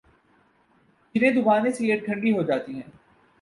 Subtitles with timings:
[1.15, 2.89] ۔جنہیں دبانے سے یہ ٹھنڈی ہوجاتے ہیں۔